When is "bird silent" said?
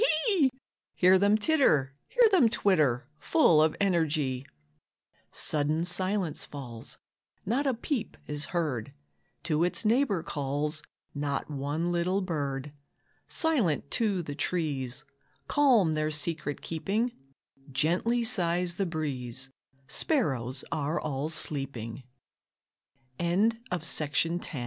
12.21-13.91